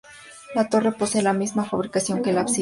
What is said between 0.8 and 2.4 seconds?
posee la misma fabricación que el